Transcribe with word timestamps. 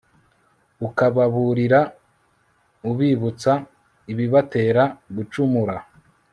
ukababurira, 0.87 1.79
ubibutsa 2.89 3.51
ibibatera 4.11 4.83
gucumura 5.15 5.75